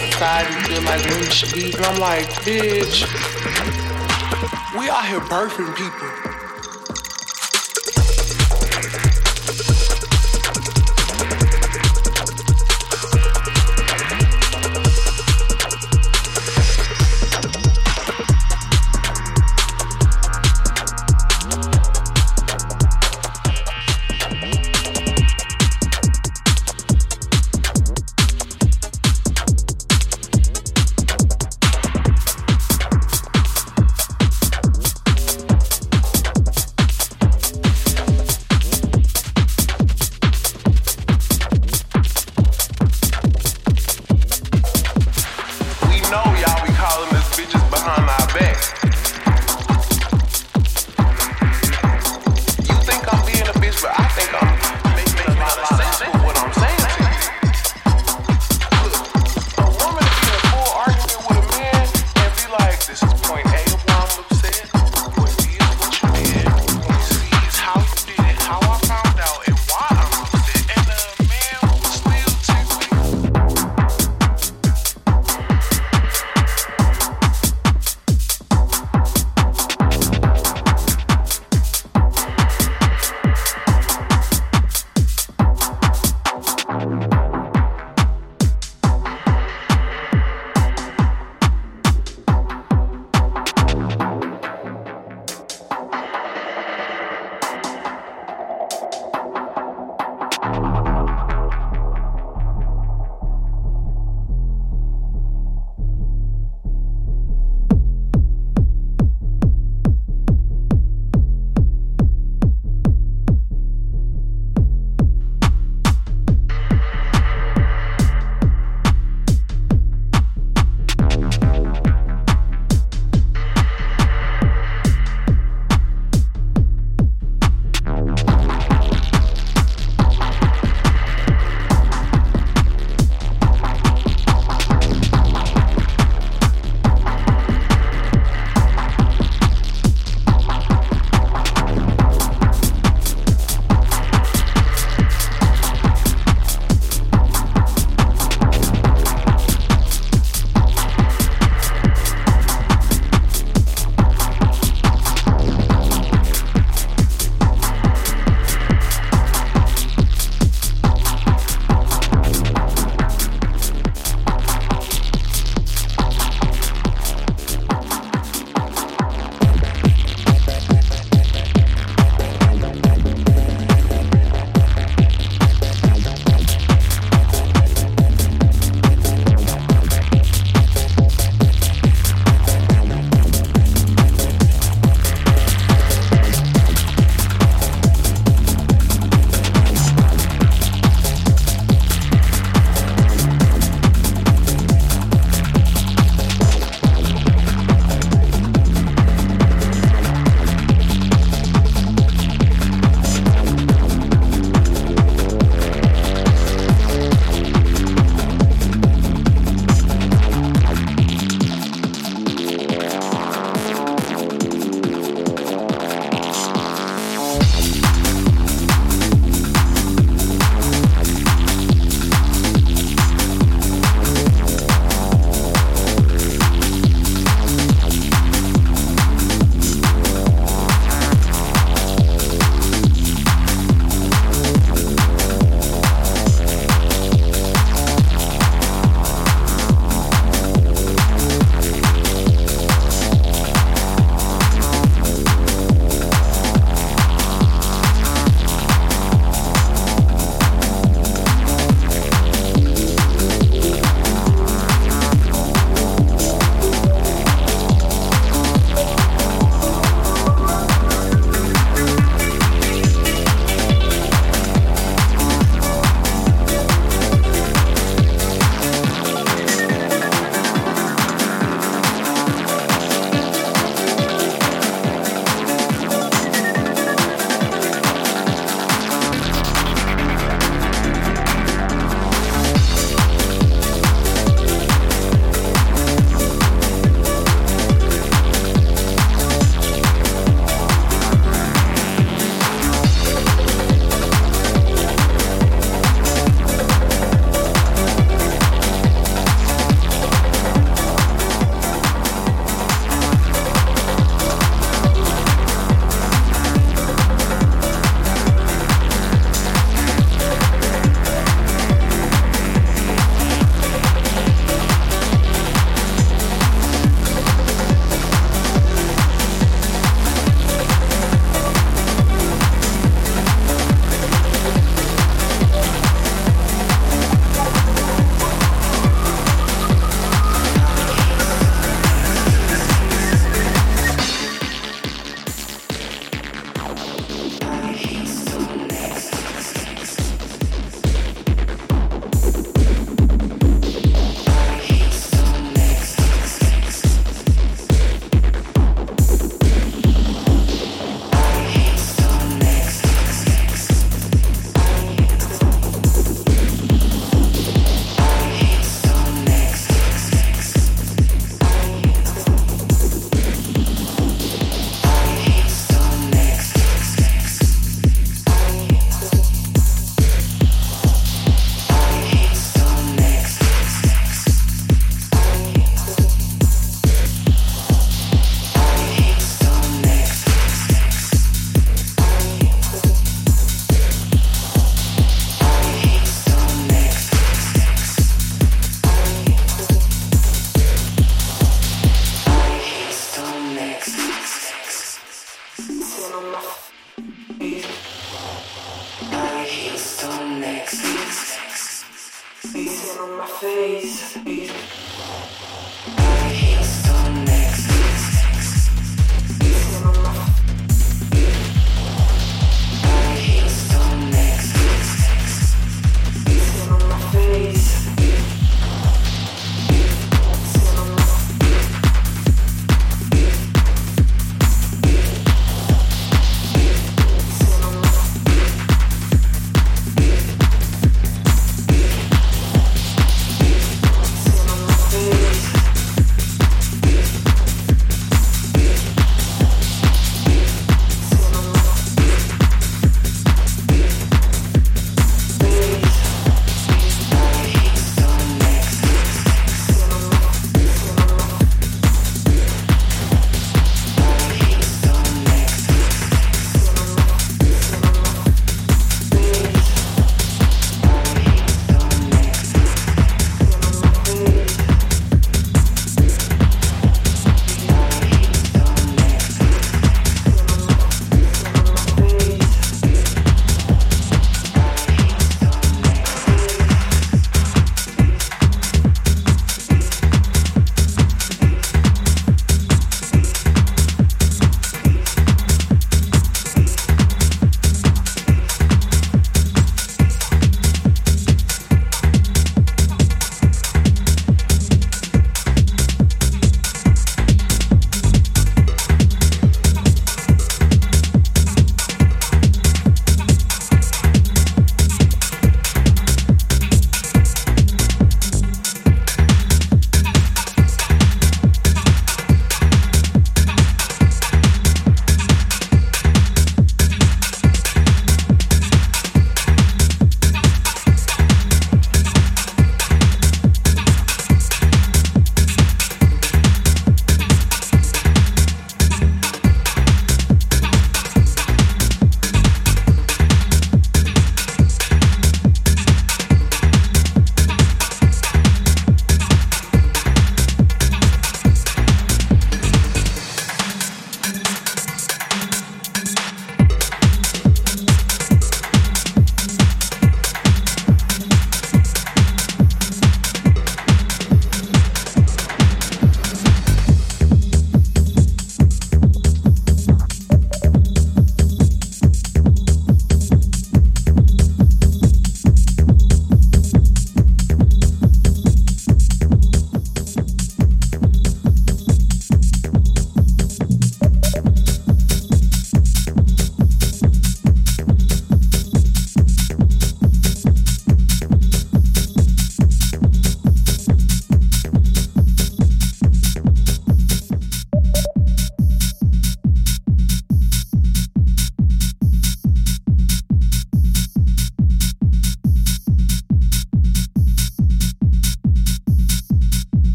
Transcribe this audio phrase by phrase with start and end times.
[0.00, 3.02] outside and did like new speed, and I'm like, bitch,
[4.78, 6.27] we out here birthing people.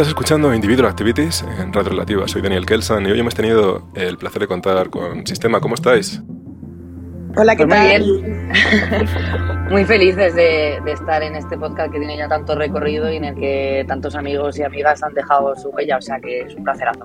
[0.00, 2.26] Estás escuchando Individual Activities en Radio Relativa.
[2.26, 5.60] Soy Daniel Kelsan y hoy hemos tenido el placer de contar con Sistema.
[5.60, 6.22] ¿Cómo estáis?
[7.36, 8.06] Hola, ¿qué Pues tal?
[8.06, 9.68] Muy bien.
[9.70, 13.24] muy felices de, de estar en este podcast que tiene ya tanto recorrido y en
[13.26, 16.64] el que tantos amigos y amigas han dejado su huella, o sea que es un
[16.64, 17.04] placerazo.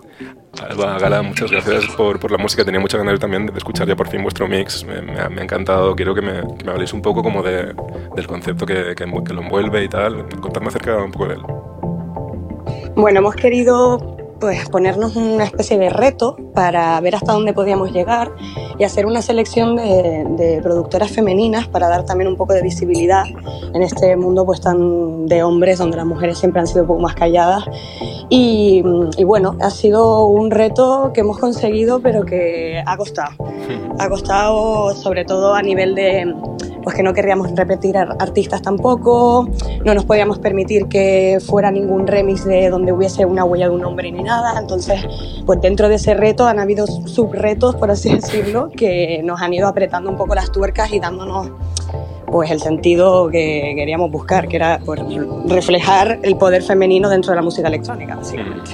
[0.66, 2.64] Alba, Gala, muchas gracias por, por la música.
[2.64, 4.86] Tenía muchas ganas también de escuchar ya por fin vuestro mix.
[4.86, 5.98] Me, me ha, me ha encantado.
[5.98, 7.76] Quiero que me, que me habléis un poco como de,
[8.16, 10.30] del concepto que, que, que lo envuelve y tal.
[10.40, 11.42] Contadme acerca un poco de él.
[12.96, 18.32] Bueno, hemos querido pues ponernos una especie de reto para ver hasta dónde podíamos llegar
[18.78, 23.26] y hacer una selección de, de productoras femeninas para dar también un poco de visibilidad
[23.74, 27.02] en este mundo pues tan de hombres donde las mujeres siempre han sido un poco
[27.02, 27.66] más calladas
[28.30, 28.82] y,
[29.18, 33.32] y bueno, ha sido un reto que hemos conseguido pero que ha costado.
[33.98, 36.36] Ha costado sobre todo a nivel de
[36.86, 39.50] pues que no querríamos repetir ar- artistas tampoco,
[39.84, 43.84] no nos podíamos permitir que fuera ningún remix de donde hubiese una huella de un
[43.84, 45.04] hombre ni nada, entonces
[45.48, 49.68] pues dentro de ese reto han habido subretos, por así decirlo, que nos han ido
[49.68, 51.50] apretando un poco las tuercas y dándonos
[52.28, 55.02] pues el sentido que queríamos buscar, que era pues,
[55.48, 58.72] reflejar el poder femenino dentro de la música electrónica, básicamente.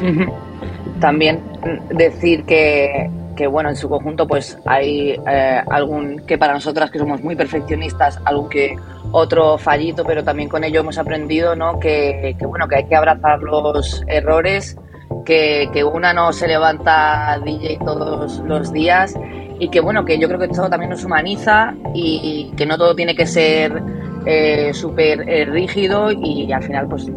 [0.99, 3.09] También mm, decir que,
[3.41, 7.35] que, bueno, en su conjunto pues hay eh, algún que para nosotras que somos muy
[7.35, 8.77] perfeccionistas, algún que
[9.11, 11.79] otro fallito, pero también con ello hemos aprendido, ¿no?
[11.79, 14.77] Que, bueno, que hay que abrazar los errores,
[15.25, 19.15] que, que una no se levanta DJ todos los días
[19.57, 22.77] y que bueno, que yo creo que esto también nos humaniza y, y que no
[22.77, 23.81] todo tiene que ser
[24.27, 27.07] eh, súper eh, rígido y al final pues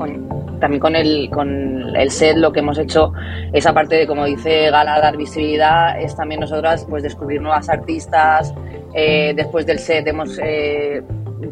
[0.00, 3.12] con, también con el, con el set lo que hemos hecho,
[3.52, 8.54] esa parte de, como dice Gala, dar visibilidad, es también nosotras pues descubrir nuevas artistas.
[8.94, 11.02] Eh, después del set hemos eh,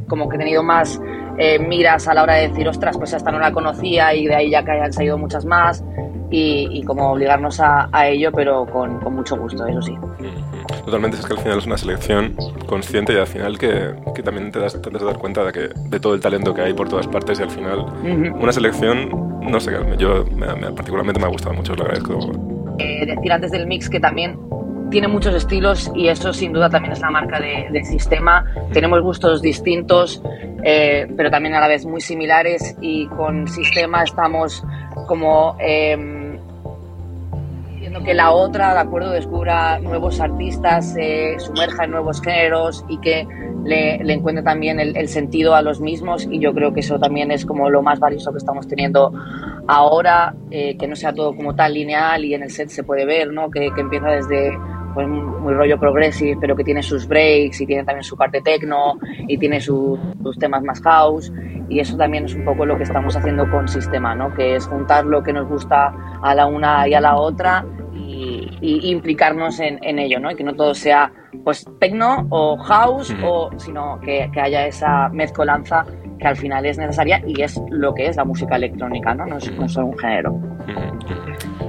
[0.06, 1.00] como que tenido más
[1.38, 4.34] eh, miras a la hora de decir, ostras, pues esta no la conocía y de
[4.34, 5.84] ahí ya que hayan salido muchas más.
[6.30, 9.96] Y, y como obligarnos a, a ello, pero con, con, mucho gusto, eso sí.
[10.84, 12.36] Totalmente, es que al final es una selección
[12.66, 15.70] consciente y al final que, que también te das, te das dar cuenta de, que,
[15.74, 18.42] de todo el talento que hay por todas partes y al final uh -huh.
[18.42, 22.18] una selección, no sé, yo me, me, particularmente me ha gustado mucho, lo agradezco.
[22.78, 24.38] Eh, decir antes del mix que también
[24.90, 28.44] tiene muchos estilos y eso sin duda también es la marca de, de Sistema.
[28.72, 30.22] Tenemos gustos distintos,
[30.62, 34.64] eh, pero también a la vez muy similares y con Sistema estamos
[35.06, 36.38] como eh,
[38.04, 43.26] que la otra, de acuerdo, descubra nuevos artistas, se sumerja en nuevos géneros y que
[43.64, 46.98] le, le encuentre también el, el sentido a los mismos y yo creo que eso
[46.98, 49.12] también es como lo más valioso que estamos teniendo
[49.66, 53.04] ahora, eh, que no sea todo como tan lineal y en el set se puede
[53.04, 53.50] ver, ¿no?
[53.50, 54.56] Que, que empieza desde
[54.94, 58.98] pues, muy rollo progressive, pero que tiene sus breaks y tiene también su parte techno
[59.26, 61.32] y tiene su- sus temas más house
[61.68, 64.32] y eso también es un poco lo que estamos haciendo con Sistema, ¿no?
[64.34, 67.64] Que es juntar lo que nos gusta a la una y a la otra
[67.94, 70.30] y, y implicarnos en, en ello, ¿no?
[70.30, 71.12] Y que no todo sea
[71.44, 75.84] pues techno o house, o, sino que, que haya esa mezcolanza
[76.18, 79.26] que al final es necesaria y es lo que es la música electrónica, ¿no?
[79.26, 80.40] No es, no es solo un género.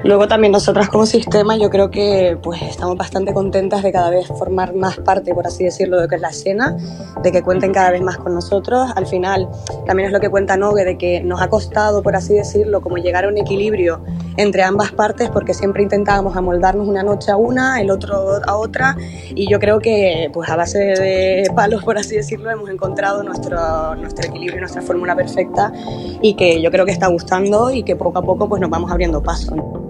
[0.03, 4.27] Luego también nosotras como sistema yo creo que pues estamos bastante contentas de cada vez
[4.27, 6.77] formar más parte, por así decirlo, de lo que es la escena,
[7.21, 8.89] de que cuenten cada vez más con nosotros.
[8.95, 9.49] Al final
[9.85, 12.97] también es lo que cuenta Nogue, de que nos ha costado, por así decirlo, como
[12.97, 14.01] llegar a un equilibrio
[14.37, 18.95] entre ambas partes porque siempre intentábamos amoldarnos una noche a una, el otro a otra
[19.35, 23.95] y yo creo que pues a base de palos, por así decirlo, hemos encontrado nuestro,
[23.95, 25.73] nuestro equilibrio, nuestra fórmula perfecta
[26.21, 28.89] y que yo creo que está gustando y que poco a poco pues nos vamos
[28.91, 29.88] abriendo paso.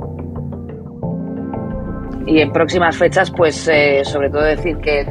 [2.29, 5.03] Y en próximas fechas, pues eh, sobre todo decir que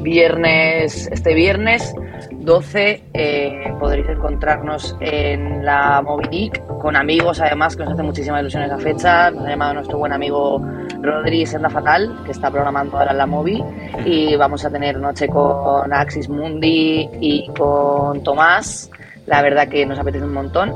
[0.00, 1.94] viernes, este viernes
[2.30, 8.62] 12 eh, podréis encontrarnos en la Geek con amigos además que nos hace muchísima ilusión
[8.62, 9.30] esa fecha.
[9.30, 10.60] Nos ha llamado nuestro buen amigo
[11.02, 13.62] Rodri Senda Fatal, que está programando ahora en la Movie.
[14.06, 18.90] Y vamos a tener noche con Axis Mundi y con Tomás.
[19.26, 20.74] La verdad que nos apetece un montón.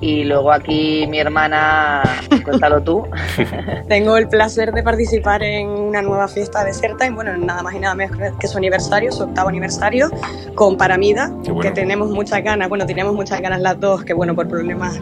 [0.00, 2.02] Y luego aquí mi hermana,
[2.44, 3.04] cuéntalo tú.
[3.88, 7.80] Tengo el placer de participar en una nueva fiesta de Serta, bueno, nada más y
[7.80, 10.10] nada menos que su aniversario, su octavo aniversario,
[10.54, 11.60] con Paramida, bueno.
[11.60, 15.00] que tenemos muchas ganas, bueno, teníamos muchas ganas las dos, que bueno, por problemas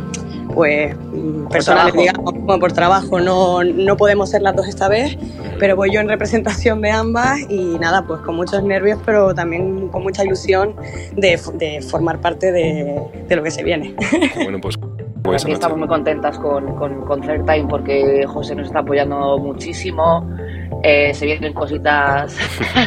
[0.55, 2.01] pues mm, personales, trabajo.
[2.01, 5.18] digamos, como por trabajo, no, no podemos ser las dos esta vez,
[5.59, 9.88] pero voy yo en representación de ambas y nada, pues con muchos nervios, pero también
[9.88, 10.74] con mucha ilusión
[11.12, 13.94] de, de formar parte de, de lo que se viene.
[14.36, 14.78] Bueno, pues,
[15.27, 19.39] pues Aquí estamos muy contentas con, con, con Third Time porque José nos está apoyando
[19.39, 20.27] muchísimo.
[20.83, 22.37] Eh, se vienen cositas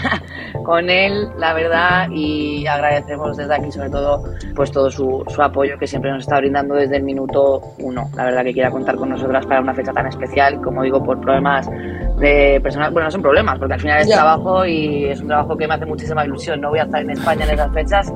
[0.64, 4.24] con él, la verdad, y agradecemos desde aquí sobre todo
[4.56, 8.10] pues todo su, su apoyo que siempre nos está brindando desde el minuto uno.
[8.16, 11.20] La verdad que quiera contar con nosotras para una fecha tan especial, como digo, por
[11.20, 11.70] problemas
[12.20, 14.16] de personal, bueno, no son problemas, porque al final es Ya.
[14.16, 16.62] trabajo y es un trabajo que me hace muchísima ilusión.
[16.62, 18.14] No voy a estar en España en esas fechas,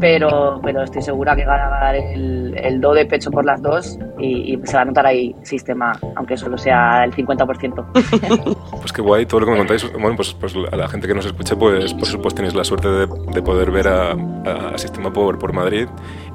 [0.00, 3.60] pero, pero estoy segura que van a dar el, el do de pecho por las
[3.62, 8.56] dos y, y se va a notar ahí sistema, aunque solo sea el 50%.
[8.80, 9.92] Pues qué guay todo lo que me contáis.
[9.92, 12.88] Bueno, pues, pues a la gente que nos escuche, pues por supuesto tenéis la suerte
[12.88, 15.86] de, de poder ver a, a Sistema por, por Madrid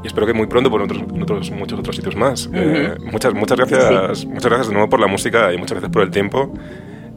[0.03, 1.01] y espero que muy pronto por otros
[1.51, 2.49] muchos otros sitios más.
[2.53, 6.03] Eh, muchas, muchas gracias, muchas gracias de nuevo por la música y muchas gracias por
[6.03, 6.53] el tiempo.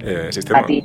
[0.01, 0.61] Eh, Sistema.
[0.61, 0.85] A ti.